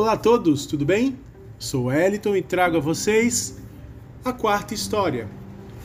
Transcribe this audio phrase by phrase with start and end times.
[0.00, 1.18] Olá a todos, tudo bem?
[1.58, 3.58] Sou Eliton e trago a vocês
[4.24, 5.28] a quarta história,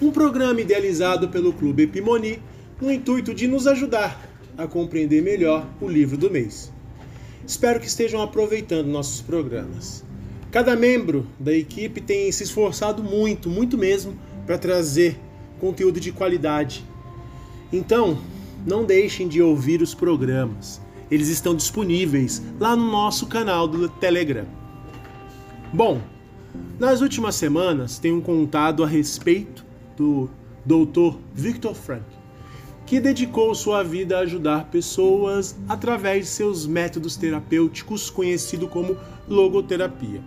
[0.00, 2.38] um programa idealizado pelo Clube Epimoni
[2.80, 4.24] no intuito de nos ajudar
[4.56, 6.72] a compreender melhor o livro do mês.
[7.44, 10.04] Espero que estejam aproveitando nossos programas.
[10.52, 15.18] Cada membro da equipe tem se esforçado muito, muito mesmo, para trazer
[15.58, 16.84] conteúdo de qualidade.
[17.72, 18.16] Então,
[18.64, 20.83] não deixem de ouvir os programas.
[21.10, 24.46] Eles estão disponíveis lá no nosso canal do Telegram.
[25.72, 26.00] Bom,
[26.78, 29.64] nas últimas semanas tenho contado a respeito
[29.96, 30.30] do
[30.64, 31.16] Dr.
[31.34, 32.04] Viktor Frank,
[32.86, 38.96] que dedicou sua vida a ajudar pessoas através de seus métodos terapêuticos, conhecido como
[39.28, 40.22] logoterapia.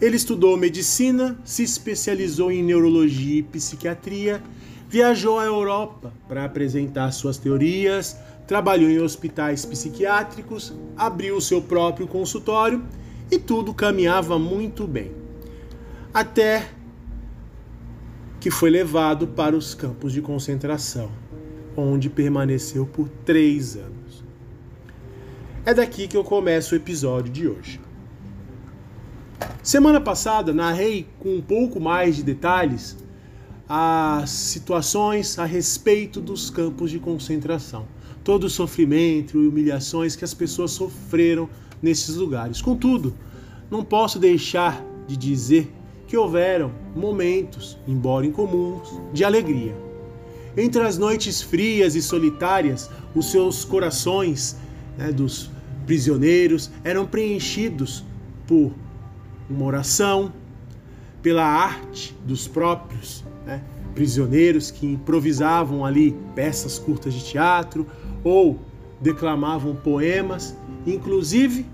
[0.00, 4.42] Ele estudou medicina, se especializou em neurologia e psiquiatria,
[4.90, 12.84] viajou à Europa para apresentar suas teorias, trabalhou em hospitais psiquiátricos, abriu seu próprio consultório
[13.30, 15.12] e tudo caminhava muito bem.
[16.12, 16.68] Até
[18.40, 21.08] que foi levado para os campos de concentração,
[21.76, 24.24] onde permaneceu por três anos.
[25.64, 27.80] É daqui que eu começo o episódio de hoje.
[29.62, 32.96] Semana passada narrei com um pouco mais de detalhes
[33.72, 37.86] as situações a respeito dos campos de concentração
[38.24, 41.48] todo o sofrimento e humilhações que as pessoas sofreram
[41.82, 42.60] nesses lugares.
[42.60, 43.14] Contudo,
[43.70, 45.72] não posso deixar de dizer
[46.06, 49.74] que houveram momentos, embora incomuns, de alegria.
[50.56, 54.56] Entre as noites frias e solitárias, os seus corações
[54.98, 55.50] né, dos
[55.86, 58.04] prisioneiros eram preenchidos
[58.46, 58.72] por
[59.48, 60.32] uma oração,
[61.22, 63.62] pela arte dos próprios né,
[63.94, 67.86] prisioneiros que improvisavam ali peças curtas de teatro
[68.24, 68.58] ou
[69.00, 71.66] declamavam poemas, inclusive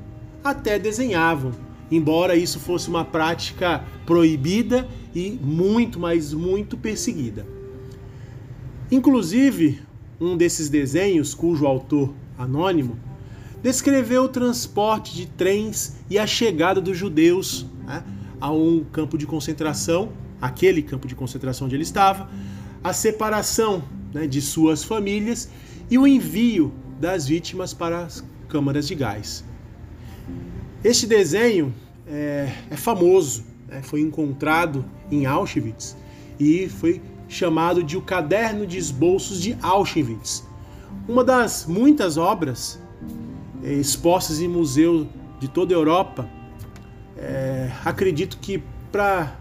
[0.43, 1.53] até desenhavam,
[1.91, 7.47] embora isso fosse uma prática proibida e muito, mas muito perseguida.
[8.91, 9.81] Inclusive,
[10.21, 12.97] um desses desenhos, cujo autor anônimo,
[13.63, 18.05] descreveu o transporte de trens e a chegada dos judeus né,
[18.41, 20.11] a um campo de concentração,
[20.41, 22.29] aquele campo de concentração onde ele estava,
[22.83, 23.83] a separação
[24.13, 25.51] né, de suas famílias
[25.91, 29.45] e o envio das vítimas para as câmaras de gás.
[30.85, 31.75] Este desenho
[32.07, 33.83] é, é famoso, né?
[33.83, 35.97] foi encontrado em Auschwitz
[36.39, 40.45] e foi chamado de O Caderno de Esboços de Auschwitz,
[41.09, 42.81] uma das muitas obras
[43.63, 45.07] é, expostas em museus
[45.41, 46.29] de toda a Europa.
[47.19, 49.37] É, acredito que para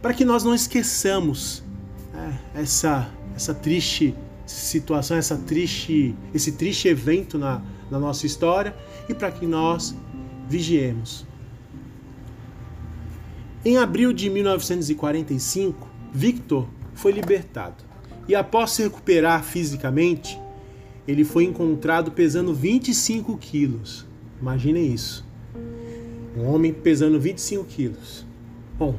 [0.00, 1.64] para que nós não esqueçamos
[2.12, 4.14] né, essa essa triste
[4.46, 7.60] situação, essa triste, esse triste evento na,
[7.90, 8.74] na nossa história
[9.08, 9.94] e para que nós
[10.48, 11.26] vigiemos.
[13.64, 17.84] Em abril de 1945, Victor foi libertado
[18.28, 20.40] e, após se recuperar fisicamente,
[21.06, 24.06] ele foi encontrado pesando 25 quilos.
[24.40, 25.25] Imaginem isso.
[26.36, 28.26] Um homem pesando 25 quilos.
[28.78, 28.94] Bom,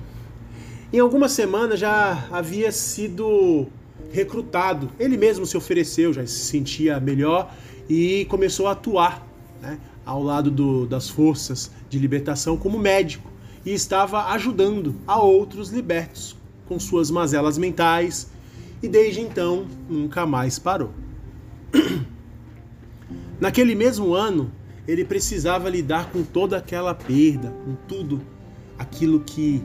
[0.91, 3.67] em algumas semanas já havia sido
[4.11, 4.89] recrutado.
[4.99, 7.53] Ele mesmo se ofereceu, já se sentia melhor
[7.87, 9.25] e começou a atuar
[9.61, 13.29] né, ao lado do, das forças de libertação como médico
[13.63, 16.35] e estava ajudando a outros libertos
[16.67, 18.31] com suas mazelas mentais
[18.81, 20.91] e desde então nunca mais parou.
[23.39, 24.51] Naquele mesmo ano,
[24.87, 28.21] ele precisava lidar com toda aquela perda, com tudo
[28.79, 29.61] aquilo que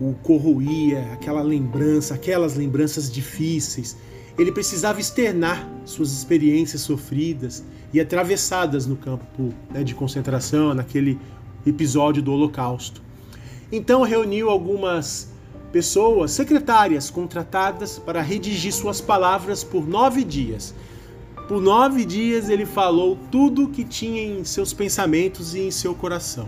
[0.00, 3.96] o corroía, aquela lembrança, aquelas lembranças difíceis.
[4.38, 11.18] Ele precisava externar suas experiências sofridas e atravessadas no campo né, de concentração, naquele
[11.66, 13.02] episódio do Holocausto.
[13.70, 15.30] Então reuniu algumas
[15.72, 20.74] pessoas, secretárias contratadas para redigir suas palavras por nove dias.
[21.48, 25.94] Por nove dias ele falou tudo o que tinha em seus pensamentos e em seu
[25.94, 26.46] coração.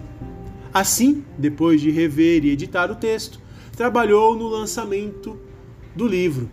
[0.75, 3.41] Assim, depois de rever e editar o texto,
[3.75, 5.41] trabalhou no lançamento
[5.97, 6.51] do livro,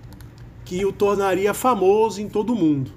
[0.63, 2.91] que o tornaria famoso em todo o mundo.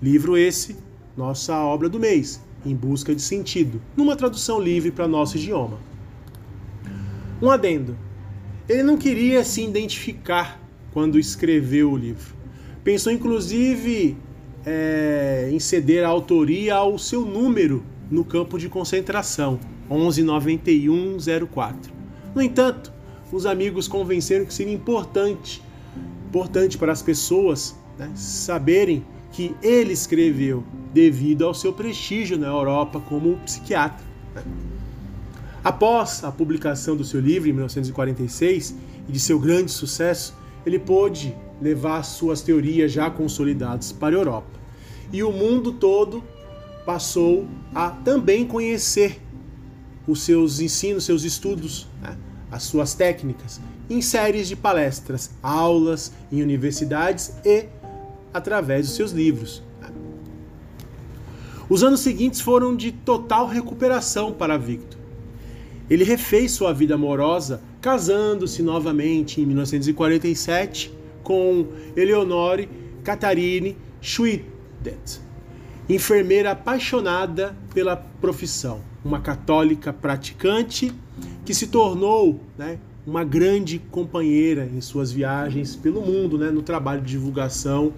[0.00, 0.78] Livro esse,
[1.14, 5.78] nossa obra do mês, Em Busca de Sentido, numa tradução livre para nosso idioma.
[7.42, 7.98] Um adendo.
[8.66, 10.58] Ele não queria se identificar
[10.90, 12.34] quando escreveu o livro.
[12.82, 14.16] Pensou inclusive
[14.66, 19.58] é, em ceder a autoria ao seu número no campo de concentração,
[19.88, 21.92] 119104.
[22.34, 22.92] No entanto,
[23.32, 25.62] os amigos convenceram que seria importante,
[26.28, 30.62] importante para as pessoas né, saberem que ele escreveu
[30.92, 34.04] devido ao seu prestígio na Europa como psiquiatra.
[35.62, 38.76] Após a publicação do seu livro em 1946
[39.08, 44.60] e de seu grande sucesso, ele pôde levar suas teorias já consolidadas para a Europa.
[45.12, 46.22] E o mundo todo
[46.84, 49.20] passou a também conhecer
[50.06, 52.16] os seus ensinos, seus estudos, né?
[52.50, 57.66] as suas técnicas, em séries de palestras, aulas em universidades e
[58.32, 59.62] através dos seus livros.
[59.80, 59.88] Né?
[61.68, 65.00] Os anos seguintes foram de total recuperação para Victor.
[65.88, 70.92] Ele refez sua vida amorosa, casando-se novamente em 1947
[71.24, 71.66] com
[71.96, 72.68] Eleonore
[73.02, 75.20] Catharine Schwittet,
[75.88, 80.92] enfermeira apaixonada pela profissão, uma católica praticante
[81.44, 87.02] que se tornou né, uma grande companheira em suas viagens pelo mundo, né, no trabalho
[87.02, 87.92] de divulgação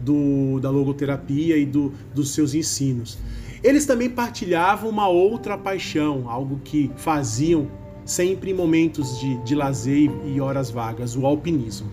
[0.00, 3.18] do, da logoterapia e do, dos seus ensinos.
[3.62, 7.68] Eles também partilhavam uma outra paixão, algo que faziam
[8.04, 11.88] sempre em momentos de, de lazer e horas vagas, o alpinismo.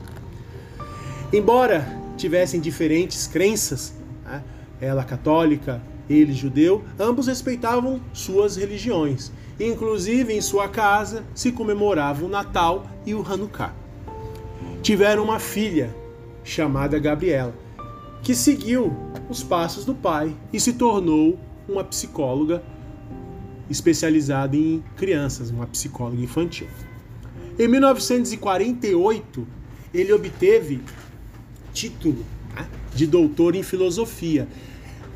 [1.31, 1.87] Embora
[2.17, 3.93] tivessem diferentes crenças,
[4.25, 4.43] né,
[4.81, 9.31] ela católica, ele judeu, ambos respeitavam suas religiões.
[9.59, 13.75] Inclusive em sua casa se comemorava o Natal e o Hanukkah.
[14.81, 15.95] Tiveram uma filha
[16.43, 17.53] chamada Gabriela,
[18.23, 18.91] que seguiu
[19.29, 21.37] os passos do pai e se tornou
[21.67, 22.63] uma psicóloga
[23.69, 26.67] especializada em crianças, uma psicóloga infantil.
[27.59, 29.47] Em 1948,
[29.93, 30.81] ele obteve
[31.73, 32.25] título
[32.55, 34.47] né, de doutor em filosofia.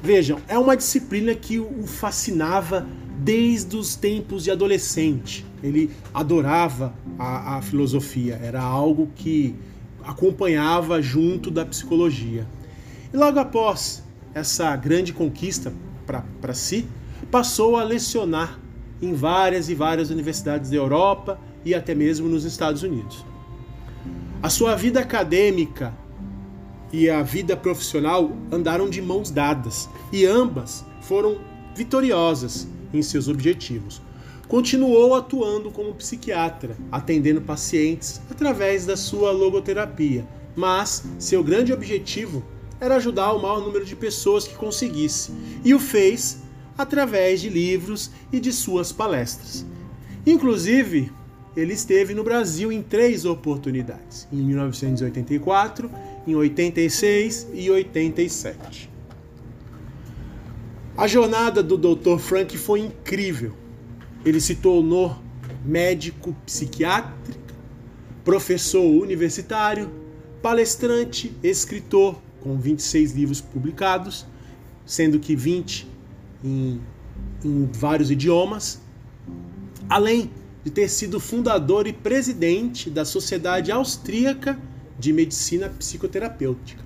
[0.01, 2.85] Vejam, é uma disciplina que o fascinava
[3.17, 5.45] desde os tempos de adolescente.
[5.63, 9.55] Ele adorava a, a filosofia, era algo que
[10.03, 12.45] acompanhava junto da psicologia.
[13.13, 14.03] E logo após
[14.33, 15.71] essa grande conquista
[16.05, 16.85] para si,
[17.31, 18.59] passou a lecionar
[19.01, 23.25] em várias e várias universidades da Europa e até mesmo nos Estados Unidos.
[24.41, 25.93] A sua vida acadêmica
[26.93, 31.39] e a vida profissional andaram de mãos dadas e ambas foram
[31.75, 33.99] vitoriosas em seus objetivos.
[34.47, 40.23] Continuou atuando como psiquiatra, atendendo pacientes através da sua logoterapia,
[40.55, 42.43] mas seu grande objetivo
[42.79, 45.31] era ajudar o maior número de pessoas que conseguisse,
[45.65, 46.43] e o fez
[46.77, 49.65] através de livros e de suas palestras.
[50.25, 51.11] Inclusive,
[51.55, 55.89] ele esteve no Brasil em três oportunidades: em 1984,
[56.25, 58.89] em 86 e 87.
[60.95, 62.17] A jornada do Dr.
[62.19, 63.53] Frank foi incrível.
[64.23, 65.17] Ele se tornou
[65.65, 67.39] médico psiquiátrico,
[68.23, 69.89] professor universitário,
[70.41, 74.25] palestrante, escritor, com 26 livros publicados,
[74.85, 75.87] sendo que 20
[76.43, 76.81] em,
[77.43, 78.81] em vários idiomas,
[79.89, 80.29] além
[80.63, 84.59] de ter sido fundador e presidente da Sociedade Austríaca
[84.97, 86.83] de Medicina Psicoterapêutica.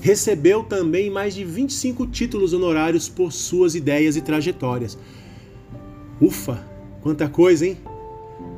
[0.00, 4.98] Recebeu também mais de 25 títulos honorários por suas ideias e trajetórias.
[6.20, 6.66] Ufa,
[7.02, 7.76] quanta coisa, hein?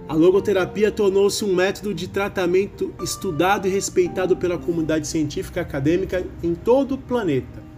[0.08, 6.54] A logoterapia tornou-se um método de tratamento estudado e respeitado pela comunidade científica acadêmica em
[6.54, 7.68] todo o planeta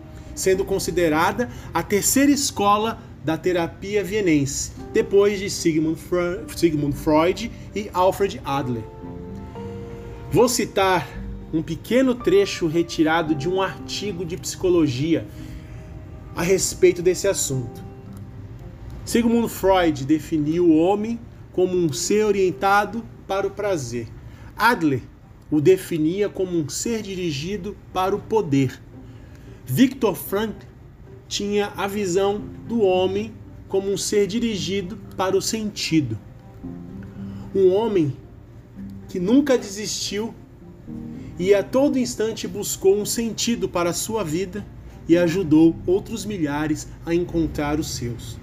[0.40, 5.98] sendo considerada a terceira escola da terapia vienense, depois de Sigmund
[6.96, 8.82] Freud e Alfred Adler.
[10.32, 11.08] Vou citar
[11.53, 15.27] um pequeno trecho retirado de um artigo de psicologia
[16.37, 17.82] a respeito desse assunto.
[19.05, 21.19] Sigmund Freud definiu o homem
[21.51, 24.06] como um ser orientado para o prazer.
[24.56, 25.03] Adler
[25.51, 28.81] o definia como um ser dirigido para o poder.
[29.67, 30.55] Victor Frank
[31.27, 33.32] tinha a visão do homem
[33.69, 36.17] como um ser dirigido para o sentido.
[37.53, 38.17] Um homem
[39.10, 40.34] que nunca desistiu
[41.38, 44.64] e a todo instante buscou um sentido para a sua vida
[45.06, 48.38] e ajudou outros milhares a encontrar os seus.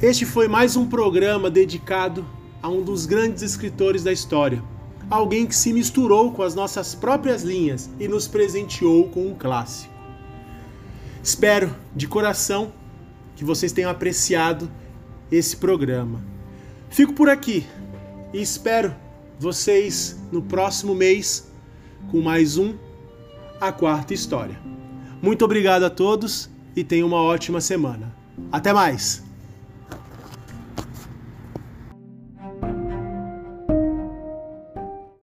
[0.00, 2.24] Este foi mais um programa dedicado
[2.62, 4.62] a um dos grandes escritores da história
[5.10, 9.94] alguém que se misturou com as nossas próprias linhas e nos presenteou com um clássico.
[11.22, 12.72] Espero de coração
[13.34, 14.70] que vocês tenham apreciado
[15.30, 16.20] esse programa.
[16.88, 17.66] Fico por aqui
[18.36, 18.94] e espero
[19.38, 21.50] vocês no próximo mês
[22.10, 22.74] com mais um
[23.58, 24.60] A Quarta História.
[25.22, 28.14] Muito obrigado a todos e tenham uma ótima semana.
[28.52, 29.25] Até mais!